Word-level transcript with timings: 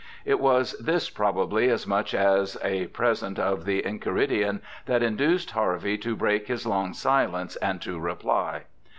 It 0.25 0.39
was 0.39 0.73
this 0.79 1.11
probably 1.11 1.69
as 1.69 1.85
much 1.85 2.15
as 2.15 2.57
a 2.63 2.87
present 2.87 3.37
of 3.37 3.65
the 3.65 3.83
Enchei 3.83 4.11
ridion 4.17 4.61
that 4.87 5.03
induced 5.03 5.51
Ilarvey 5.51 5.99
to 6.01 6.15
break 6.15 6.47
his 6.47 6.65
long 6.65 6.93
silence 6.95 7.55
and 7.57 7.79
to 7.83 7.99
reply. 7.99 8.63